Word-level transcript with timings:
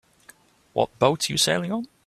What 0.73 0.97
boat 0.97 1.29
you 1.29 1.37
sailing 1.37 1.71
on? 1.71 1.87